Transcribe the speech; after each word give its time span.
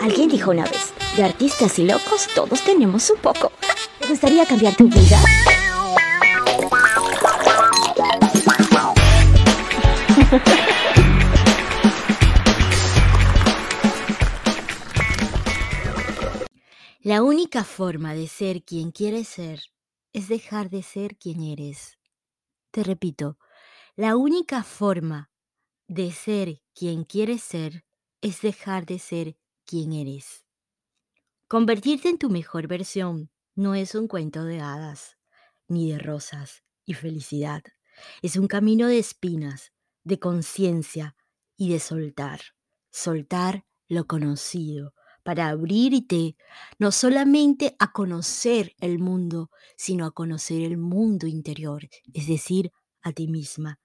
Alguien 0.00 0.28
dijo 0.28 0.52
una 0.52 0.62
vez, 0.62 0.94
de 1.16 1.24
artistas 1.24 1.76
y 1.80 1.84
locos 1.84 2.28
todos 2.32 2.62
tenemos 2.62 3.10
un 3.10 3.18
poco. 3.18 3.50
¿Te 3.98 4.06
gustaría 4.06 4.46
cambiar 4.46 4.76
tu 4.76 4.88
vida? 4.88 5.20
La 17.00 17.22
única 17.22 17.64
forma 17.64 18.14
de 18.14 18.28
ser 18.28 18.62
quien 18.62 18.92
quieres 18.92 19.26
ser 19.26 19.62
es 20.12 20.28
dejar 20.28 20.70
de 20.70 20.84
ser 20.84 21.16
quien 21.16 21.42
eres. 21.42 21.98
Te 22.70 22.84
repito, 22.84 23.36
la 23.96 24.14
única 24.16 24.62
forma 24.62 25.30
de 25.88 26.12
ser 26.12 26.62
quien 26.72 27.02
quieres 27.02 27.42
ser 27.42 27.84
es 28.20 28.42
dejar 28.42 28.86
de 28.86 28.98
ser 29.00 29.36
quien 29.68 29.92
eres. 29.92 30.46
Convertirte 31.46 32.08
en 32.08 32.18
tu 32.18 32.30
mejor 32.30 32.68
versión 32.68 33.30
no 33.54 33.74
es 33.74 33.94
un 33.94 34.08
cuento 34.08 34.44
de 34.44 34.60
hadas, 34.60 35.18
ni 35.68 35.92
de 35.92 35.98
rosas 35.98 36.64
y 36.86 36.94
felicidad. 36.94 37.62
Es 38.22 38.36
un 38.36 38.46
camino 38.46 38.88
de 38.88 38.98
espinas, 38.98 39.72
de 40.04 40.18
conciencia 40.18 41.16
y 41.54 41.70
de 41.70 41.80
soltar. 41.80 42.40
Soltar 42.90 43.66
lo 43.88 44.06
conocido 44.06 44.94
para 45.22 45.48
abrirte 45.48 46.36
no 46.78 46.90
solamente 46.90 47.76
a 47.78 47.92
conocer 47.92 48.74
el 48.80 48.98
mundo, 48.98 49.50
sino 49.76 50.06
a 50.06 50.12
conocer 50.12 50.62
el 50.62 50.78
mundo 50.78 51.26
interior, 51.26 51.86
es 52.14 52.26
decir, 52.26 52.72
a 53.02 53.12
ti 53.12 53.28
misma. 53.28 53.80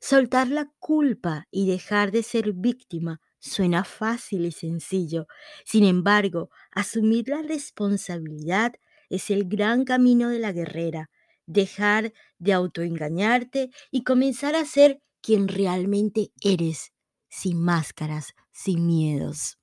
Soltar 0.00 0.48
la 0.48 0.72
culpa 0.80 1.46
y 1.52 1.68
dejar 1.68 2.10
de 2.10 2.24
ser 2.24 2.52
víctima 2.54 3.20
suena 3.38 3.84
fácil 3.84 4.46
y 4.46 4.52
sencillo. 4.52 5.26
Sin 5.64 5.84
embargo, 5.84 6.50
asumir 6.70 7.28
la 7.28 7.42
responsabilidad 7.42 8.74
es 9.08 9.30
el 9.30 9.48
gran 9.48 9.84
camino 9.84 10.28
de 10.28 10.38
la 10.38 10.52
guerrera. 10.52 11.10
Dejar 11.46 12.12
de 12.38 12.52
autoengañarte 12.52 13.70
y 13.90 14.04
comenzar 14.04 14.54
a 14.54 14.64
ser 14.64 15.00
quien 15.20 15.48
realmente 15.48 16.30
eres, 16.40 16.92
sin 17.28 17.62
máscaras, 17.62 18.34
sin 18.52 18.86
miedos. 18.86 19.58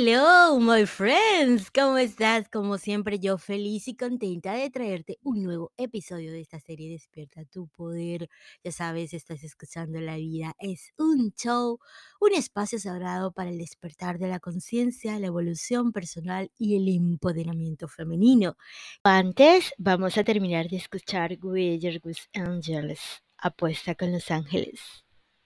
Hello, 0.00 0.60
my 0.60 0.86
friends. 0.86 1.72
¿Cómo 1.72 1.98
estás? 1.98 2.48
Como 2.48 2.78
siempre, 2.78 3.18
yo 3.18 3.36
feliz 3.36 3.88
y 3.88 3.96
contenta 3.96 4.52
de 4.52 4.70
traerte 4.70 5.18
un 5.24 5.42
nuevo 5.42 5.72
episodio 5.76 6.30
de 6.30 6.40
esta 6.40 6.60
serie 6.60 6.88
Despierta 6.88 7.44
tu 7.46 7.66
poder. 7.66 8.28
Ya 8.62 8.70
sabes, 8.70 9.12
estás 9.12 9.42
escuchando 9.42 10.00
La 10.00 10.14
vida 10.14 10.54
es 10.60 10.92
un 10.98 11.32
show, 11.32 11.80
un 12.20 12.32
espacio 12.32 12.78
sagrado 12.78 13.32
para 13.32 13.50
el 13.50 13.58
despertar 13.58 14.20
de 14.20 14.28
la 14.28 14.38
conciencia, 14.38 15.18
la 15.18 15.26
evolución 15.26 15.90
personal 15.90 16.52
y 16.56 16.76
el 16.76 16.86
empoderamiento 16.94 17.88
femenino. 17.88 18.56
Antes, 19.02 19.72
vamos 19.78 20.16
a 20.16 20.22
terminar 20.22 20.68
de 20.68 20.76
escuchar 20.76 21.36
Weather 21.42 22.00
with 22.04 22.18
Angels, 22.34 23.24
apuesta 23.36 23.96
con 23.96 24.12
los 24.12 24.30
ángeles. 24.30 24.78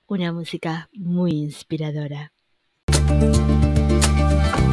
Una 0.07 0.31
música 0.31 0.91
muy 0.93 1.31
inspiradora. 1.31 2.35
Bye. 4.33 4.72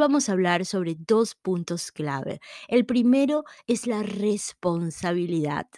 Vamos 0.00 0.28
a 0.28 0.32
hablar 0.32 0.66
sobre 0.66 0.96
dos 0.98 1.34
puntos 1.34 1.92
clave. 1.92 2.40
El 2.68 2.86
primero 2.86 3.44
es 3.66 3.86
la 3.86 4.02
responsabilidad 4.02 5.68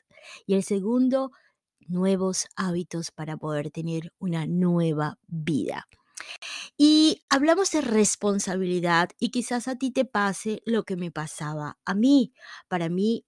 y 0.47 0.55
el 0.55 0.62
segundo, 0.62 1.33
nuevos 1.88 2.47
hábitos 2.56 3.11
para 3.11 3.37
poder 3.37 3.71
tener 3.71 4.12
una 4.19 4.47
nueva 4.47 5.19
vida. 5.27 5.88
Y 6.78 7.22
hablamos 7.28 7.71
de 7.72 7.81
responsabilidad 7.81 9.11
y 9.19 9.31
quizás 9.31 9.69
a 9.69 9.77
ti 9.77 9.91
te 9.91 10.05
pase 10.05 10.62
lo 10.65 10.84
que 10.84 10.97
me 10.97 11.11
pasaba 11.11 11.78
a 11.84 11.94
mí. 11.94 12.32
Para 12.69 12.88
mí, 12.88 13.27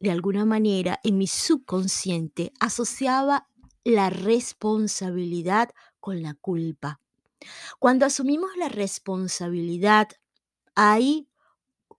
de 0.00 0.10
alguna 0.10 0.44
manera, 0.44 0.98
en 1.04 1.16
mi 1.16 1.26
subconsciente 1.26 2.52
asociaba 2.60 3.48
la 3.84 4.10
responsabilidad 4.10 5.70
con 6.00 6.22
la 6.22 6.34
culpa. 6.34 7.00
Cuando 7.78 8.06
asumimos 8.06 8.50
la 8.56 8.68
responsabilidad 8.68 10.08
hay 10.74 11.28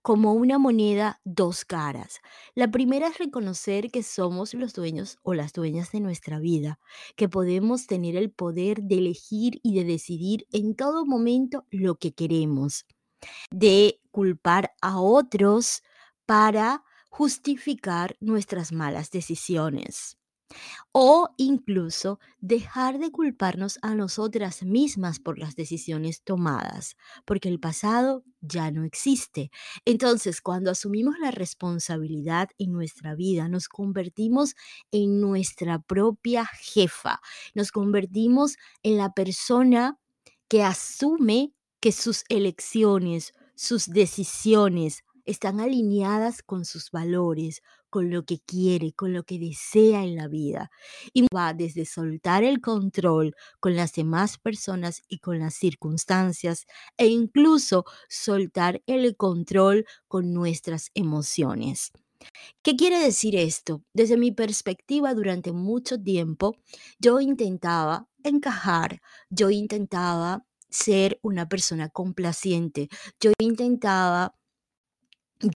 como 0.02 0.34
una 0.34 0.58
moneda 0.58 1.20
dos 1.24 1.64
caras. 1.64 2.20
La 2.54 2.70
primera 2.70 3.08
es 3.08 3.18
reconocer 3.18 3.90
que 3.90 4.02
somos 4.02 4.54
los 4.54 4.74
dueños 4.74 5.18
o 5.22 5.34
las 5.34 5.52
dueñas 5.54 5.92
de 5.92 6.00
nuestra 6.00 6.38
vida, 6.38 6.78
que 7.16 7.28
podemos 7.28 7.86
tener 7.86 8.16
el 8.16 8.30
poder 8.30 8.82
de 8.82 8.98
elegir 8.98 9.60
y 9.62 9.74
de 9.74 9.84
decidir 9.84 10.46
en 10.52 10.74
todo 10.76 11.06
momento 11.06 11.66
lo 11.70 11.96
que 11.96 12.12
queremos, 12.12 12.86
de 13.50 14.00
culpar 14.10 14.74
a 14.82 15.00
otros 15.00 15.82
para 16.26 16.84
justificar 17.10 18.16
nuestras 18.20 18.72
malas 18.72 19.10
decisiones 19.10 20.18
o 20.92 21.28
incluso 21.36 22.18
dejar 22.40 22.98
de 22.98 23.10
culparnos 23.10 23.78
a 23.82 23.94
nosotras 23.94 24.62
mismas 24.62 25.18
por 25.18 25.38
las 25.38 25.56
decisiones 25.56 26.22
tomadas, 26.22 26.96
porque 27.24 27.48
el 27.48 27.60
pasado 27.60 28.24
ya 28.40 28.70
no 28.70 28.84
existe. 28.84 29.50
Entonces, 29.84 30.40
cuando 30.40 30.70
asumimos 30.70 31.18
la 31.20 31.30
responsabilidad 31.30 32.48
en 32.58 32.72
nuestra 32.72 33.14
vida, 33.14 33.48
nos 33.48 33.68
convertimos 33.68 34.54
en 34.92 35.20
nuestra 35.20 35.80
propia 35.80 36.46
jefa, 36.46 37.20
nos 37.54 37.72
convertimos 37.72 38.56
en 38.82 38.98
la 38.98 39.12
persona 39.12 39.98
que 40.48 40.62
asume 40.62 41.54
que 41.80 41.92
sus 41.92 42.24
elecciones, 42.28 43.32
sus 43.56 43.88
decisiones 43.88 45.04
están 45.24 45.60
alineadas 45.60 46.42
con 46.42 46.64
sus 46.64 46.90
valores, 46.90 47.62
con 47.94 48.10
lo 48.10 48.24
que 48.24 48.40
quiere, 48.40 48.92
con 48.92 49.12
lo 49.12 49.22
que 49.22 49.38
desea 49.38 50.02
en 50.02 50.16
la 50.16 50.26
vida. 50.26 50.72
Y 51.12 51.28
va 51.32 51.54
desde 51.54 51.86
soltar 51.86 52.42
el 52.42 52.60
control 52.60 53.36
con 53.60 53.76
las 53.76 53.92
demás 53.92 54.36
personas 54.36 55.04
y 55.08 55.20
con 55.20 55.38
las 55.38 55.54
circunstancias 55.54 56.66
e 56.96 57.06
incluso 57.06 57.84
soltar 58.08 58.82
el 58.86 59.16
control 59.16 59.86
con 60.08 60.32
nuestras 60.32 60.90
emociones. 60.94 61.92
¿Qué 62.64 62.74
quiere 62.74 62.98
decir 62.98 63.36
esto? 63.36 63.84
Desde 63.92 64.16
mi 64.16 64.32
perspectiva, 64.32 65.14
durante 65.14 65.52
mucho 65.52 65.96
tiempo, 65.96 66.56
yo 66.98 67.20
intentaba 67.20 68.08
encajar, 68.24 69.02
yo 69.30 69.50
intentaba 69.50 70.44
ser 70.68 71.20
una 71.22 71.48
persona 71.48 71.90
complaciente, 71.90 72.88
yo 73.20 73.30
intentaba 73.38 74.34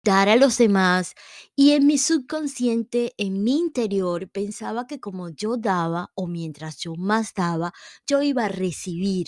dar 0.04 0.28
a 0.28 0.36
los 0.36 0.58
demás 0.58 1.14
y 1.56 1.72
en 1.72 1.86
mi 1.86 1.98
subconsciente, 1.98 3.14
en 3.18 3.42
mi 3.44 3.58
interior, 3.58 4.28
pensaba 4.30 4.86
que 4.86 5.00
como 5.00 5.28
yo 5.30 5.56
daba 5.56 6.10
o 6.14 6.26
mientras 6.26 6.78
yo 6.78 6.94
más 6.96 7.34
daba, 7.34 7.72
yo 8.06 8.22
iba 8.22 8.44
a 8.46 8.48
recibir 8.48 9.26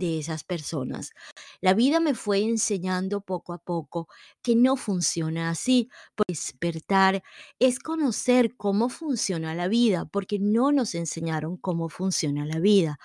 de 0.00 0.18
esas 0.18 0.42
personas. 0.42 1.12
La 1.60 1.74
vida 1.74 2.00
me 2.00 2.14
fue 2.14 2.40
enseñando 2.40 3.20
poco 3.20 3.52
a 3.52 3.58
poco 3.58 4.08
que 4.42 4.56
no 4.56 4.76
funciona 4.76 5.50
así. 5.50 5.88
Despertar 6.26 7.22
es 7.60 7.78
conocer 7.78 8.56
cómo 8.56 8.88
funciona 8.88 9.54
la 9.54 9.68
vida, 9.68 10.06
porque 10.06 10.38
no 10.40 10.72
nos 10.72 10.94
enseñaron 10.96 11.56
cómo 11.56 11.88
funciona 11.88 12.46
la 12.46 12.58
vida. 12.58 12.98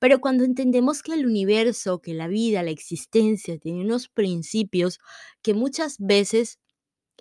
Pero 0.00 0.20
cuando 0.20 0.44
entendemos 0.44 1.02
que 1.02 1.14
el 1.14 1.26
universo, 1.26 2.00
que 2.00 2.14
la 2.14 2.28
vida, 2.28 2.62
la 2.62 2.70
existencia 2.70 3.58
tiene 3.58 3.82
unos 3.82 4.08
principios 4.08 5.00
que 5.42 5.54
muchas 5.54 5.96
veces 5.98 6.58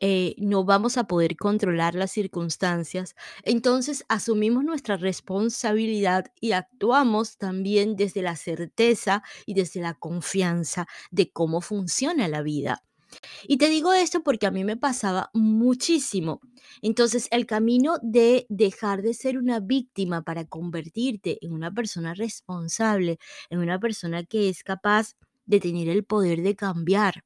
eh, 0.05 0.35
no 0.37 0.65
vamos 0.65 0.97
a 0.97 1.05
poder 1.05 1.37
controlar 1.37 1.95
las 1.95 2.11
circunstancias, 2.11 3.15
entonces 3.43 4.03
asumimos 4.09 4.65
nuestra 4.65 4.97
responsabilidad 4.97 6.25
y 6.41 6.51
actuamos 6.51 7.37
también 7.37 7.95
desde 7.95 8.21
la 8.21 8.35
certeza 8.35 9.23
y 9.45 9.53
desde 9.53 9.79
la 9.79 9.93
confianza 9.93 10.87
de 11.09 11.31
cómo 11.31 11.61
funciona 11.61 12.27
la 12.27 12.41
vida. 12.41 12.83
Y 13.47 13.57
te 13.57 13.69
digo 13.69 13.93
esto 13.93 14.23
porque 14.23 14.45
a 14.47 14.51
mí 14.51 14.63
me 14.63 14.77
pasaba 14.77 15.29
muchísimo. 15.33 16.41
Entonces, 16.81 17.27
el 17.31 17.45
camino 17.45 17.97
de 18.01 18.45
dejar 18.49 19.01
de 19.03 19.13
ser 19.13 19.37
una 19.37 19.59
víctima 19.59 20.21
para 20.23 20.45
convertirte 20.45 21.37
en 21.45 21.53
una 21.53 21.71
persona 21.71 22.13
responsable, 22.13 23.19
en 23.49 23.59
una 23.59 23.79
persona 23.79 24.23
que 24.23 24.49
es 24.49 24.63
capaz 24.63 25.15
de 25.45 25.59
tener 25.59 25.89
el 25.89 26.03
poder 26.03 26.41
de 26.41 26.55
cambiar. 26.55 27.23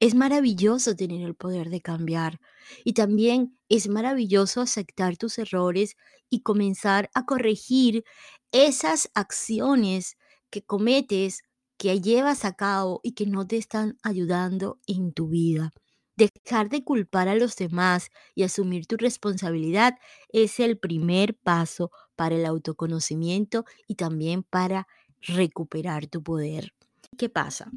Es 0.00 0.14
maravilloso 0.14 0.94
tener 0.94 1.22
el 1.22 1.34
poder 1.34 1.70
de 1.70 1.80
cambiar 1.80 2.40
y 2.84 2.92
también 2.92 3.58
es 3.68 3.88
maravilloso 3.88 4.60
aceptar 4.60 5.16
tus 5.16 5.38
errores 5.38 5.96
y 6.30 6.42
comenzar 6.42 7.10
a 7.14 7.24
corregir 7.26 8.04
esas 8.52 9.10
acciones 9.14 10.16
que 10.50 10.62
cometes 10.62 11.42
que 11.78 12.00
llevas 12.00 12.44
a 12.44 12.54
cabo 12.54 13.00
y 13.02 13.12
que 13.12 13.26
no 13.26 13.46
te 13.46 13.56
están 13.56 13.98
ayudando 14.02 14.78
en 14.86 15.12
tu 15.12 15.28
vida. 15.28 15.72
Dejar 16.16 16.68
de 16.68 16.84
culpar 16.84 17.28
a 17.28 17.34
los 17.34 17.56
demás 17.56 18.10
y 18.34 18.42
asumir 18.42 18.86
tu 18.86 18.96
responsabilidad 18.96 19.94
es 20.30 20.60
el 20.60 20.78
primer 20.78 21.36
paso 21.36 21.90
para 22.16 22.36
el 22.36 22.46
autoconocimiento 22.46 23.64
y 23.86 23.94
también 23.94 24.42
para 24.42 24.86
recuperar 25.20 26.06
tu 26.06 26.22
poder. 26.22 26.72
¿Qué 27.16 27.28
pasa? 27.28 27.70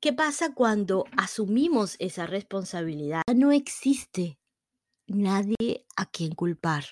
¿Qué 0.00 0.14
pasa 0.14 0.54
cuando 0.54 1.04
asumimos 1.18 1.96
esa 1.98 2.24
responsabilidad? 2.24 3.20
No 3.34 3.52
existe 3.52 4.38
nadie 5.06 5.84
a 5.94 6.06
quien 6.06 6.34
culpar. 6.34 6.84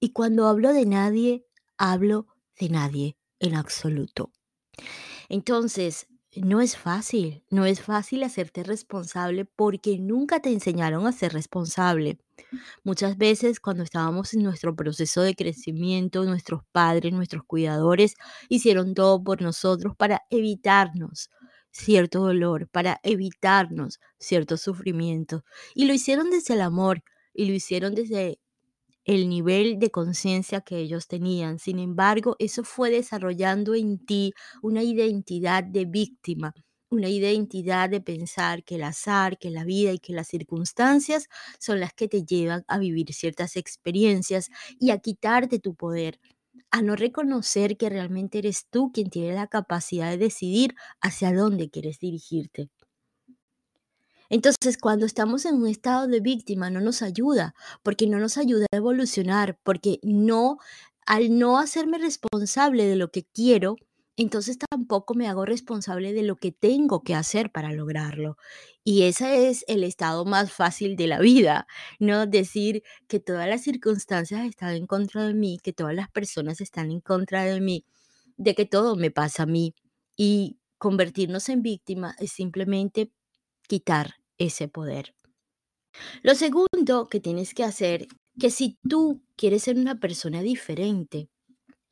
Y 0.00 0.12
cuando 0.12 0.46
hablo 0.46 0.72
de 0.72 0.86
nadie, 0.86 1.44
hablo 1.76 2.26
de 2.58 2.70
nadie 2.70 3.18
en 3.38 3.54
absoluto. 3.54 4.32
Entonces, 5.28 6.06
no 6.36 6.62
es 6.62 6.78
fácil, 6.78 7.44
no 7.50 7.66
es 7.66 7.82
fácil 7.82 8.22
hacerte 8.22 8.62
responsable 8.62 9.44
porque 9.44 9.98
nunca 9.98 10.40
te 10.40 10.50
enseñaron 10.50 11.06
a 11.06 11.12
ser 11.12 11.34
responsable. 11.34 12.18
Muchas 12.82 13.18
veces 13.18 13.60
cuando 13.60 13.82
estábamos 13.82 14.32
en 14.32 14.42
nuestro 14.42 14.74
proceso 14.74 15.20
de 15.20 15.34
crecimiento, 15.34 16.24
nuestros 16.24 16.62
padres, 16.72 17.12
nuestros 17.12 17.44
cuidadores 17.44 18.14
hicieron 18.48 18.94
todo 18.94 19.22
por 19.22 19.42
nosotros 19.42 19.94
para 19.96 20.22
evitarnos 20.30 21.28
cierto 21.74 22.20
dolor, 22.20 22.68
para 22.70 23.00
evitarnos 23.02 24.00
cierto 24.18 24.56
sufrimiento. 24.56 25.44
Y 25.74 25.86
lo 25.86 25.94
hicieron 25.94 26.30
desde 26.30 26.54
el 26.54 26.62
amor 26.62 27.02
y 27.34 27.46
lo 27.46 27.52
hicieron 27.54 27.94
desde 27.94 28.38
el 29.04 29.28
nivel 29.28 29.78
de 29.78 29.90
conciencia 29.90 30.60
que 30.62 30.78
ellos 30.78 31.08
tenían. 31.08 31.58
Sin 31.58 31.78
embargo, 31.78 32.36
eso 32.38 32.64
fue 32.64 32.90
desarrollando 32.90 33.74
en 33.74 33.98
ti 34.04 34.32
una 34.62 34.82
identidad 34.82 35.64
de 35.64 35.84
víctima, 35.86 36.54
una 36.90 37.08
identidad 37.08 37.90
de 37.90 38.00
pensar 38.00 38.64
que 38.64 38.76
el 38.76 38.84
azar, 38.84 39.38
que 39.38 39.50
la 39.50 39.64
vida 39.64 39.92
y 39.92 39.98
que 39.98 40.12
las 40.14 40.28
circunstancias 40.28 41.28
son 41.58 41.80
las 41.80 41.92
que 41.94 42.08
te 42.08 42.24
llevan 42.24 42.64
a 42.68 42.78
vivir 42.78 43.12
ciertas 43.12 43.56
experiencias 43.56 44.50
y 44.80 44.90
a 44.90 44.98
quitarte 44.98 45.58
tu 45.58 45.74
poder, 45.74 46.20
a 46.74 46.82
no 46.82 46.96
reconocer 46.96 47.76
que 47.76 47.88
realmente 47.88 48.38
eres 48.38 48.66
tú 48.68 48.90
quien 48.92 49.08
tiene 49.08 49.32
la 49.32 49.46
capacidad 49.46 50.10
de 50.10 50.18
decidir 50.18 50.74
hacia 51.00 51.32
dónde 51.32 51.70
quieres 51.70 52.00
dirigirte. 52.00 52.68
Entonces, 54.28 54.76
cuando 54.76 55.06
estamos 55.06 55.44
en 55.44 55.54
un 55.54 55.68
estado 55.68 56.08
de 56.08 56.18
víctima, 56.18 56.70
no 56.70 56.80
nos 56.80 57.02
ayuda, 57.02 57.54
porque 57.84 58.08
no 58.08 58.18
nos 58.18 58.38
ayuda 58.38 58.66
a 58.72 58.76
evolucionar, 58.76 59.56
porque 59.62 60.00
no, 60.02 60.58
al 61.06 61.38
no 61.38 61.58
hacerme 61.58 61.98
responsable 61.98 62.86
de 62.86 62.96
lo 62.96 63.12
que 63.12 63.22
quiero, 63.22 63.76
entonces 64.16 64.58
tampoco 64.58 65.14
me 65.14 65.28
hago 65.28 65.44
responsable 65.44 66.12
de 66.12 66.22
lo 66.22 66.36
que 66.36 66.52
tengo 66.52 67.02
que 67.02 67.14
hacer 67.14 67.50
para 67.50 67.72
lograrlo. 67.72 68.36
Y 68.84 69.02
ese 69.04 69.48
es 69.48 69.64
el 69.68 69.84
estado 69.84 70.24
más 70.24 70.52
fácil 70.52 70.96
de 70.96 71.06
la 71.08 71.18
vida, 71.20 71.66
¿no? 71.98 72.26
Decir 72.26 72.82
que 73.08 73.20
todas 73.20 73.48
las 73.48 73.62
circunstancias 73.62 74.44
están 74.46 74.74
en 74.76 74.86
contra 74.86 75.26
de 75.26 75.34
mí, 75.34 75.58
que 75.62 75.72
todas 75.72 75.94
las 75.94 76.10
personas 76.10 76.60
están 76.60 76.90
en 76.92 77.00
contra 77.00 77.44
de 77.44 77.60
mí, 77.60 77.84
de 78.36 78.54
que 78.54 78.66
todo 78.66 78.96
me 78.96 79.10
pasa 79.10 79.44
a 79.44 79.46
mí. 79.46 79.74
Y 80.16 80.58
convertirnos 80.78 81.48
en 81.48 81.62
víctima 81.62 82.14
es 82.18 82.32
simplemente 82.32 83.10
quitar 83.68 84.14
ese 84.38 84.68
poder. 84.68 85.14
Lo 86.22 86.34
segundo 86.34 87.08
que 87.08 87.20
tienes 87.20 87.54
que 87.54 87.64
hacer, 87.64 88.06
que 88.38 88.50
si 88.50 88.78
tú 88.88 89.22
quieres 89.36 89.62
ser 89.64 89.76
una 89.78 90.00
persona 90.00 90.42
diferente, 90.42 91.28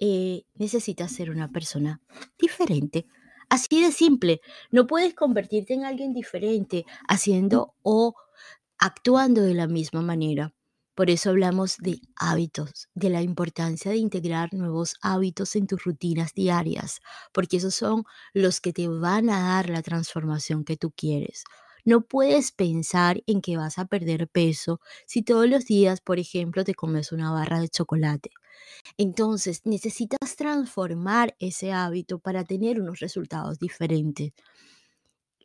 eh, 0.05 0.43
necesitas 0.55 1.13
ser 1.13 1.31
una 1.31 1.53
persona 1.53 2.01
diferente. 2.37 3.07
Así 3.49 3.81
de 3.83 3.93
simple. 3.93 4.41
No 4.73 4.89
puedes 4.89 5.15
convertirte 5.15 5.75
en 5.75 5.85
alguien 5.85 6.13
diferente 6.13 6.85
haciendo 7.09 7.75
o 7.83 8.15
actuando 8.79 9.43
de 9.43 9.55
la 9.55 9.69
misma 9.69 10.03
manera. 10.03 10.55
Por 10.97 11.09
eso 11.09 11.31
hablamos 11.31 11.77
de 11.79 12.01
hábitos, 12.17 12.89
de 12.95 13.11
la 13.11 13.23
importancia 13.23 13.93
de 13.93 13.99
integrar 13.99 14.53
nuevos 14.55 14.97
hábitos 15.03 15.55
en 15.57 15.69
tus 15.69 15.85
rutinas 15.85 16.35
diarias, 16.35 17.01
porque 17.33 17.59
esos 17.59 17.75
son 17.77 18.03
los 18.35 18.61
que 18.61 18.73
te 18.73 18.89
van 18.89 19.31
a 19.31 19.41
dar 19.55 19.71
la 19.71 19.83
transformación 19.83 20.65
que 20.65 20.77
tú 20.77 20.91
quieres. 20.91 21.45
No 21.85 22.01
puedes 22.03 22.51
pensar 22.53 23.23
en 23.27 23.41
que 23.41 23.57
vas 23.57 23.79
a 23.79 23.87
perder 23.87 24.29
peso 24.29 24.81
si 25.07 25.23
todos 25.23 25.49
los 25.49 25.65
días, 25.65 26.01
por 26.01 26.19
ejemplo, 26.19 26.65
te 26.65 26.75
comes 26.75 27.13
una 27.13 27.31
barra 27.33 27.61
de 27.61 27.69
chocolate. 27.69 28.31
Entonces, 28.99 29.63
necesitas 29.65 30.37
transformar 30.37 31.35
ese 31.39 31.73
hábito 31.73 32.19
para 32.21 32.45
tener 32.45 32.81
unos 32.81 33.01
resultados 33.01 33.59
diferentes. 33.59 34.33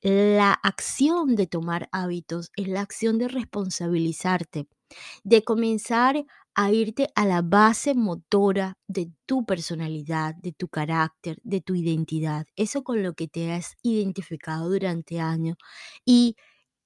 La 0.01 0.54
acción 0.54 1.36
de 1.36 1.48
tomar 1.48 1.89
hábitos 1.92 2.51
es 2.56 2.68
la 2.68 2.81
acción 2.81 3.18
de 3.18 3.27
responsabilizarte, 3.27 4.68
de 5.24 5.44
comenzar 5.44 6.25
a 6.56 6.71
irte 6.71 7.09
a 7.15 7.25
la 7.25 7.42
base 7.42 7.95
motora 7.95 8.77
de 8.88 9.12
tu 9.25 9.45
personalidad, 9.45 10.36
de 10.36 10.54
tu 10.54 10.68
carácter, 10.69 11.39
de 11.44 11.62
tu 11.62 11.75
identidad, 11.75 12.45
eso 12.56 12.83
con 12.83 13.04
lo 13.04 13.13
que 13.13 13.27
te 13.27 13.51
has 13.54 13.75
identificado 13.83 14.69
durante 14.69 15.19
años 15.19 15.57
y 16.06 16.36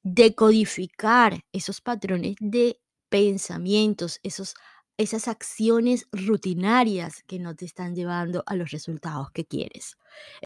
decodificar 0.03 1.41
esos 1.53 1.81
patrones 1.81 2.35
de 2.39 2.79
pensamientos, 3.09 4.19
esos, 4.23 4.55
esas 5.01 5.27
acciones 5.27 6.07
rutinarias 6.11 7.23
que 7.23 7.39
no 7.39 7.55
te 7.55 7.65
están 7.65 7.95
llevando 7.95 8.43
a 8.45 8.55
los 8.55 8.71
resultados 8.71 9.31
que 9.31 9.45
quieres. 9.45 9.97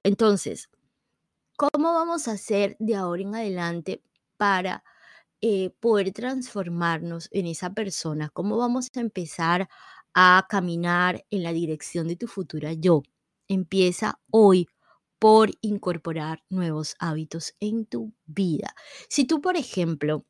Entonces, 0.03 0.69
¿cómo 1.57 1.93
vamos 1.93 2.27
a 2.27 2.33
hacer 2.33 2.75
de 2.79 2.95
ahora 2.95 3.21
en 3.24 3.35
adelante 3.35 4.03
para 4.38 4.83
eh, 5.41 5.71
poder 5.79 6.12
transformarnos 6.12 7.29
en 7.31 7.47
esa 7.47 7.71
persona? 7.74 8.29
¿Cómo 8.29 8.57
vamos 8.57 8.89
a 8.95 9.00
empezar 9.01 9.69
a 10.13 10.45
caminar 10.50 11.25
en 11.29 11.43
la 11.43 11.53
dirección 11.53 12.07
de 12.07 12.15
tu 12.15 12.27
futura 12.27 12.74
yo? 12.74 13.03
Empieza 13.47 14.19
hoy 14.31 14.67
por 15.19 15.51
incorporar 15.62 16.43
nuevos 16.50 16.95
hábitos 17.00 17.55
en 17.59 17.85
tu 17.85 18.13
vida. 18.25 18.75
Si 19.09 19.25
tú, 19.25 19.41
por 19.41 19.57
ejemplo, 19.57 20.25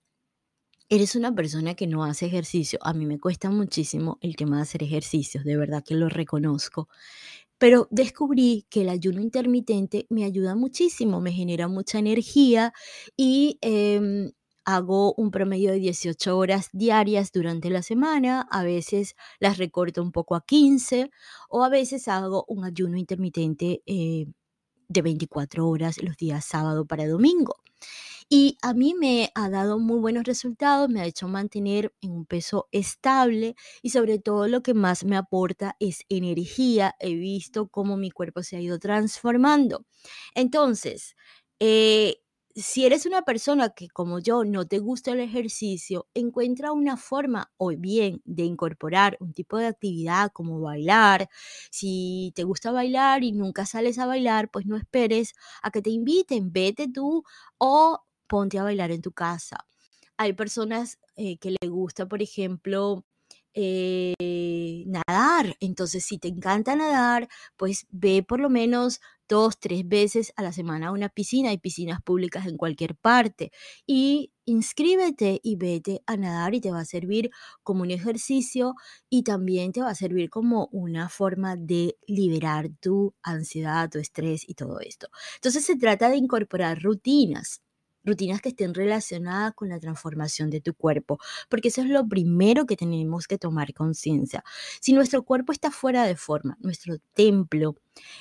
eres 0.89 1.15
una 1.15 1.33
persona 1.33 1.75
que 1.75 1.87
no 1.87 2.03
hace 2.03 2.27
ejercicio, 2.27 2.79
a 2.81 2.93
mí 2.93 3.05
me 3.05 3.19
cuesta 3.19 3.49
muchísimo 3.49 4.17
el 4.21 4.35
tema 4.35 4.57
de 4.57 4.63
hacer 4.63 4.83
ejercicios, 4.83 5.43
de 5.43 5.57
verdad 5.57 5.83
que 5.83 5.95
lo 5.95 6.09
reconozco. 6.09 6.89
Pero 7.57 7.87
descubrí 7.91 8.65
que 8.69 8.81
el 8.81 8.89
ayuno 8.89 9.21
intermitente 9.21 10.05
me 10.09 10.25
ayuda 10.25 10.55
muchísimo, 10.55 11.21
me 11.21 11.31
genera 11.31 11.67
mucha 11.67 11.99
energía 11.99 12.73
y 13.15 13.57
em, 13.61 14.31
hago 14.65 15.13
un 15.15 15.31
promedio 15.31 15.71
de 15.71 15.79
18 15.79 16.37
horas 16.37 16.69
diarias 16.73 17.31
durante 17.31 17.69
la 17.69 17.81
semana, 17.81 18.47
a 18.51 18.63
veces 18.63 19.15
las 19.39 19.57
recorto 19.57 20.01
un 20.01 20.11
poco 20.11 20.35
a 20.35 20.45
15 20.45 21.11
o 21.49 21.63
a 21.63 21.69
veces 21.69 22.07
hago 22.07 22.45
un 22.47 22.65
ayuno 22.65 22.97
intermitente 22.97 23.81
eh, 23.85 24.25
de 24.89 25.01
24 25.01 25.67
horas 25.67 26.01
los 26.03 26.17
días 26.17 26.45
sábado 26.45 26.85
para 26.85 27.07
domingo. 27.07 27.55
Y 28.29 28.57
a 28.63 28.73
mí 28.73 28.95
me 28.95 29.31
ha 29.35 29.49
dado 29.51 29.77
muy 29.77 29.99
buenos 29.99 30.23
resultados, 30.23 30.89
me 30.89 30.99
ha 31.01 31.05
hecho 31.05 31.27
mantener 31.27 31.93
en 32.01 32.11
un 32.11 32.25
peso 32.25 32.67
estable 32.71 33.55
y 33.83 33.91
sobre 33.91 34.17
todo 34.17 34.47
lo 34.47 34.63
que 34.63 34.73
más 34.73 35.03
me 35.05 35.15
aporta 35.15 35.75
es 35.79 35.99
energía. 36.09 36.95
He 36.99 37.13
visto 37.15 37.67
cómo 37.69 37.97
mi 37.97 38.09
cuerpo 38.09 38.41
se 38.41 38.57
ha 38.57 38.61
ido 38.61 38.79
transformando. 38.79 39.85
Entonces, 40.33 41.15
eh, 41.59 42.17
si 42.55 42.85
eres 42.85 43.05
una 43.05 43.21
persona 43.23 43.69
que 43.75 43.89
como 43.89 44.19
yo 44.19 44.43
no 44.45 44.65
te 44.65 44.79
gusta 44.79 45.11
el 45.11 45.19
ejercicio, 45.19 46.07
encuentra 46.15 46.71
una 46.71 46.97
forma 46.97 47.51
o 47.57 47.67
bien 47.77 48.21
de 48.25 48.43
incorporar 48.43 49.17
un 49.19 49.33
tipo 49.33 49.57
de 49.57 49.67
actividad 49.67 50.31
como 50.33 50.61
bailar. 50.61 51.29
Si 51.69 52.31
te 52.35 52.43
gusta 52.43 52.71
bailar 52.71 53.23
y 53.23 53.33
nunca 53.33 53.65
sales 53.65 53.99
a 53.99 54.05
bailar, 54.07 54.49
pues 54.49 54.65
no 54.65 54.77
esperes 54.77 55.33
a 55.61 55.69
que 55.71 55.81
te 55.81 55.89
inviten, 55.91 56.51
vete 56.53 56.87
tú 56.87 57.23
o 57.57 58.01
ponte 58.27 58.59
a 58.59 58.63
bailar 58.63 58.91
en 58.91 59.01
tu 59.01 59.11
casa. 59.11 59.65
Hay 60.17 60.33
personas 60.33 60.99
eh, 61.15 61.37
que 61.37 61.51
le 61.51 61.67
gusta, 61.69 62.07
por 62.07 62.21
ejemplo, 62.21 63.05
eh, 63.53 64.83
nadar. 64.87 65.55
Entonces, 65.59 66.05
si 66.05 66.17
te 66.17 66.27
encanta 66.27 66.75
nadar, 66.75 67.27
pues 67.57 67.85
ve 67.89 68.23
por 68.23 68.39
lo 68.39 68.49
menos 68.49 68.99
dos, 69.29 69.59
tres 69.59 69.87
veces 69.87 70.33
a 70.35 70.43
la 70.43 70.51
semana 70.51 70.87
a 70.87 70.91
una 70.91 71.09
piscina. 71.09 71.49
Hay 71.49 71.57
piscinas 71.57 72.01
públicas 72.01 72.45
en 72.47 72.57
cualquier 72.57 72.95
parte. 72.95 73.51
Y 73.87 74.31
inscríbete 74.45 75.39
y 75.43 75.55
vete 75.55 76.03
a 76.05 76.17
nadar 76.17 76.53
y 76.53 76.61
te 76.61 76.71
va 76.71 76.81
a 76.81 76.85
servir 76.85 77.31
como 77.63 77.81
un 77.81 77.91
ejercicio 77.91 78.75
y 79.09 79.23
también 79.23 79.71
te 79.71 79.81
va 79.81 79.89
a 79.89 79.95
servir 79.95 80.29
como 80.29 80.67
una 80.71 81.09
forma 81.09 81.55
de 81.55 81.97
liberar 82.07 82.69
tu 82.79 83.15
ansiedad, 83.23 83.89
tu 83.89 83.99
estrés 83.99 84.47
y 84.47 84.53
todo 84.55 84.79
esto. 84.81 85.07
Entonces 85.35 85.65
se 85.65 85.77
trata 85.77 86.09
de 86.09 86.17
incorporar 86.17 86.81
rutinas 86.81 87.61
rutinas 88.05 88.41
que 88.41 88.49
estén 88.49 88.73
relacionadas 88.73 89.53
con 89.53 89.69
la 89.69 89.79
transformación 89.79 90.49
de 90.49 90.61
tu 90.61 90.73
cuerpo, 90.73 91.19
porque 91.49 91.69
eso 91.69 91.81
es 91.81 91.89
lo 91.89 92.07
primero 92.07 92.65
que 92.65 92.77
tenemos 92.77 93.27
que 93.27 93.37
tomar 93.37 93.73
conciencia. 93.73 94.43
Si 94.79 94.93
nuestro 94.93 95.23
cuerpo 95.23 95.51
está 95.51 95.71
fuera 95.71 96.03
de 96.05 96.15
forma, 96.15 96.57
nuestro 96.61 96.97
templo 97.13 97.75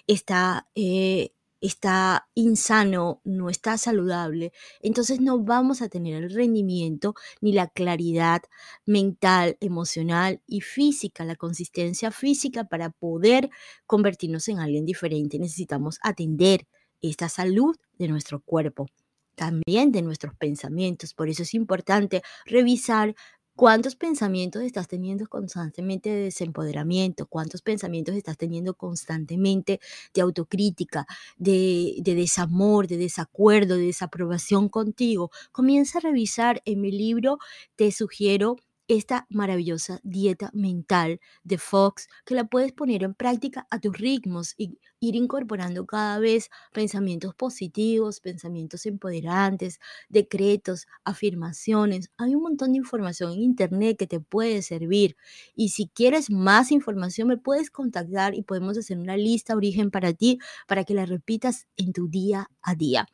está... 0.06 0.66
Eh, 0.74 1.32
está 1.66 2.28
insano, 2.34 3.22
no 3.24 3.48
está 3.48 3.78
saludable, 3.78 4.52
entonces 4.82 5.20
no 5.20 5.38
vamos 5.38 5.80
a 5.80 5.88
tener 5.88 6.22
el 6.22 6.30
rendimiento 6.30 7.14
ni 7.40 7.52
la 7.52 7.68
claridad 7.68 8.42
mental, 8.84 9.56
emocional 9.60 10.42
y 10.46 10.60
física, 10.60 11.24
la 11.24 11.36
consistencia 11.36 12.10
física 12.10 12.64
para 12.64 12.90
poder 12.90 13.48
convertirnos 13.86 14.48
en 14.48 14.58
alguien 14.58 14.84
diferente. 14.84 15.38
Necesitamos 15.38 15.98
atender 16.02 16.66
esta 17.00 17.30
salud 17.30 17.76
de 17.98 18.08
nuestro 18.08 18.40
cuerpo 18.40 18.86
también 19.34 19.92
de 19.92 20.02
nuestros 20.02 20.34
pensamientos. 20.34 21.14
Por 21.14 21.28
eso 21.28 21.42
es 21.42 21.54
importante 21.54 22.22
revisar 22.46 23.14
cuántos 23.56 23.96
pensamientos 23.96 24.62
estás 24.62 24.88
teniendo 24.88 25.26
constantemente 25.28 26.10
de 26.10 26.24
desempoderamiento, 26.24 27.26
cuántos 27.26 27.62
pensamientos 27.62 28.16
estás 28.16 28.36
teniendo 28.36 28.74
constantemente 28.74 29.80
de 30.12 30.20
autocrítica, 30.22 31.06
de, 31.36 31.94
de, 31.98 32.14
desamor, 32.14 32.86
de 32.88 32.96
desacuerdo, 32.96 33.76
de 33.76 33.86
desaprobación 33.86 34.68
contigo. 34.68 35.30
Comienza 35.52 35.98
a 35.98 36.02
revisar 36.02 36.62
en 36.64 36.80
mi 36.80 36.90
libro, 36.90 37.38
te 37.76 37.92
sugiero 37.92 38.56
esta 38.88 39.26
maravillosa 39.30 40.00
dieta 40.02 40.50
mental 40.52 41.20
de 41.42 41.58
Fox 41.58 42.08
que 42.24 42.34
la 42.34 42.44
puedes 42.44 42.72
poner 42.72 43.02
en 43.02 43.14
práctica 43.14 43.66
a 43.70 43.78
tus 43.80 43.96
ritmos 43.96 44.54
y 44.58 44.78
ir 45.00 45.16
incorporando 45.16 45.86
cada 45.86 46.18
vez 46.18 46.50
pensamientos 46.72 47.34
positivos, 47.34 48.20
pensamientos 48.20 48.86
empoderantes, 48.86 49.80
decretos, 50.08 50.86
afirmaciones. 51.04 52.10
Hay 52.18 52.34
un 52.34 52.42
montón 52.42 52.72
de 52.72 52.78
información 52.78 53.32
en 53.32 53.42
internet 53.42 53.96
que 53.98 54.06
te 54.06 54.20
puede 54.20 54.62
servir 54.62 55.16
y 55.54 55.70
si 55.70 55.88
quieres 55.88 56.30
más 56.30 56.70
información 56.72 57.28
me 57.28 57.36
puedes 57.38 57.70
contactar 57.70 58.34
y 58.34 58.42
podemos 58.42 58.76
hacer 58.78 58.98
una 58.98 59.16
lista 59.16 59.56
origen 59.56 59.90
para 59.90 60.12
ti 60.12 60.38
para 60.66 60.84
que 60.84 60.94
la 60.94 61.06
repitas 61.06 61.66
en 61.76 61.92
tu 61.92 62.08
día 62.08 62.50
a 62.62 62.74
día. 62.74 63.06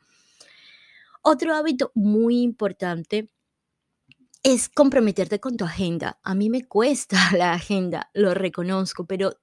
Otro 1.23 1.53
hábito 1.53 1.91
muy 1.93 2.41
importante 2.41 3.29
es 4.43 4.69
comprometerte 4.69 5.39
con 5.39 5.57
tu 5.57 5.65
agenda. 5.65 6.19
A 6.23 6.35
mí 6.35 6.49
me 6.49 6.63
cuesta 6.65 7.17
la 7.37 7.53
agenda, 7.53 8.09
lo 8.13 8.33
reconozco, 8.33 9.05
pero 9.05 9.33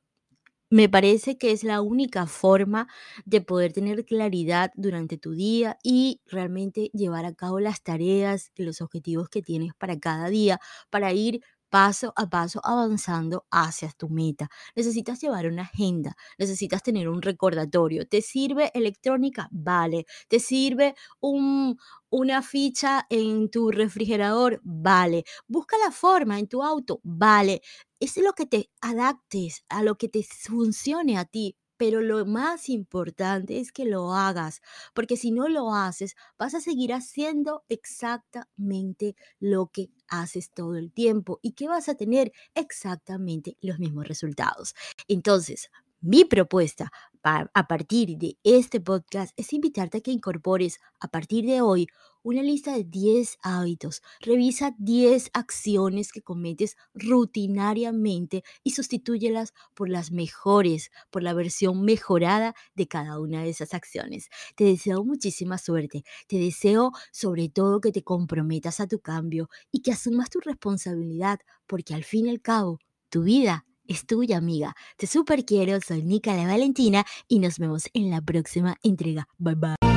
me 0.70 0.88
parece 0.88 1.38
que 1.38 1.52
es 1.52 1.64
la 1.64 1.80
única 1.82 2.26
forma 2.26 2.88
de 3.24 3.40
poder 3.40 3.72
tener 3.72 4.04
claridad 4.04 4.72
durante 4.76 5.18
tu 5.18 5.32
día 5.32 5.78
y 5.82 6.20
realmente 6.26 6.90
llevar 6.94 7.26
a 7.26 7.34
cabo 7.34 7.60
las 7.60 7.82
tareas 7.82 8.52
y 8.56 8.64
los 8.64 8.80
objetivos 8.82 9.28
que 9.30 9.42
tienes 9.42 9.72
para 9.78 9.98
cada 10.00 10.28
día, 10.28 10.60
para 10.90 11.12
ir 11.12 11.42
paso 11.70 12.12
a 12.16 12.28
paso 12.28 12.60
avanzando 12.64 13.46
hacia 13.50 13.90
tu 13.92 14.08
meta. 14.08 14.48
Necesitas 14.74 15.20
llevar 15.20 15.46
una 15.46 15.62
agenda, 15.62 16.16
necesitas 16.38 16.82
tener 16.82 17.08
un 17.08 17.22
recordatorio. 17.22 18.06
¿Te 18.06 18.22
sirve 18.22 18.70
electrónica? 18.74 19.48
Vale. 19.52 20.06
¿Te 20.28 20.40
sirve 20.40 20.94
un, 21.20 21.76
una 22.10 22.42
ficha 22.42 23.06
en 23.10 23.50
tu 23.50 23.70
refrigerador? 23.70 24.60
Vale. 24.64 25.24
Busca 25.46 25.76
la 25.78 25.90
forma 25.92 26.38
en 26.38 26.48
tu 26.48 26.62
auto? 26.62 27.00
Vale. 27.02 27.62
Es 28.00 28.16
lo 28.18 28.32
que 28.32 28.46
te 28.46 28.70
adaptes 28.80 29.64
a 29.68 29.82
lo 29.82 29.96
que 29.96 30.08
te 30.08 30.22
funcione 30.22 31.18
a 31.18 31.24
ti 31.24 31.56
pero 31.78 32.02
lo 32.02 32.26
más 32.26 32.68
importante 32.68 33.60
es 33.60 33.72
que 33.72 33.84
lo 33.86 34.14
hagas, 34.14 34.60
porque 34.94 35.16
si 35.16 35.30
no 35.30 35.48
lo 35.48 35.74
haces, 35.74 36.16
vas 36.38 36.54
a 36.54 36.60
seguir 36.60 36.92
haciendo 36.92 37.64
exactamente 37.68 39.16
lo 39.40 39.68
que 39.68 39.90
haces 40.08 40.50
todo 40.52 40.76
el 40.76 40.92
tiempo 40.92 41.38
y 41.42 41.52
que 41.52 41.68
vas 41.68 41.88
a 41.88 41.94
tener 41.94 42.32
exactamente 42.54 43.56
los 43.62 43.78
mismos 43.78 44.06
resultados. 44.06 44.74
Entonces, 45.08 45.70
mi 46.00 46.24
propuesta 46.24 46.90
a 47.22 47.68
partir 47.68 48.16
de 48.16 48.38
este 48.44 48.80
podcast 48.80 49.32
es 49.36 49.52
invitarte 49.52 49.98
a 49.98 50.00
que 50.00 50.12
incorpores 50.12 50.78
a 51.00 51.08
partir 51.08 51.44
de 51.44 51.60
hoy 51.60 51.88
una 52.22 52.42
lista 52.42 52.72
de 52.72 52.84
10 52.84 53.38
hábitos. 53.42 54.02
Revisa 54.20 54.74
10 54.78 55.30
acciones 55.32 56.12
que 56.12 56.22
cometes 56.22 56.76
rutinariamente 56.94 58.44
y 58.62 58.72
sustitúyelas 58.72 59.54
por 59.74 59.88
las 59.88 60.10
mejores, 60.10 60.90
por 61.10 61.22
la 61.22 61.34
versión 61.34 61.82
mejorada 61.82 62.54
de 62.74 62.88
cada 62.88 63.20
una 63.20 63.42
de 63.42 63.50
esas 63.50 63.74
acciones. 63.74 64.28
Te 64.56 64.64
deseo 64.64 65.04
muchísima 65.04 65.58
suerte. 65.58 66.04
Te 66.26 66.38
deseo 66.38 66.92
sobre 67.12 67.48
todo 67.48 67.80
que 67.80 67.92
te 67.92 68.02
comprometas 68.02 68.80
a 68.80 68.86
tu 68.86 69.00
cambio 69.00 69.48
y 69.70 69.80
que 69.80 69.92
asumas 69.92 70.30
tu 70.30 70.40
responsabilidad 70.40 71.40
porque 71.66 71.94
al 71.94 72.04
fin 72.04 72.26
y 72.26 72.30
al 72.30 72.40
cabo 72.40 72.78
tu 73.08 73.22
vida 73.22 73.64
es 73.88 74.06
tuya, 74.06 74.36
amiga. 74.36 74.76
Te 74.96 75.06
super 75.06 75.44
quiero, 75.44 75.80
soy 75.80 76.02
Nica 76.02 76.36
la 76.36 76.46
Valentina 76.46 77.04
y 77.26 77.38
nos 77.38 77.58
vemos 77.58 77.88
en 77.94 78.10
la 78.10 78.20
próxima 78.20 78.76
entrega. 78.82 79.28
Bye 79.38 79.54
bye. 79.54 79.87